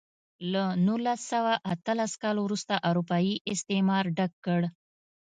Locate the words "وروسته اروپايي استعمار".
2.41-4.03